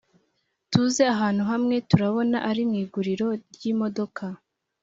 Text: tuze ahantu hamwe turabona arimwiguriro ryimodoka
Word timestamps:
tuze 0.71 1.03
ahantu 1.13 1.43
hamwe 1.51 1.75
turabona 1.89 2.37
arimwiguriro 2.49 3.27
ryimodoka 3.53 4.25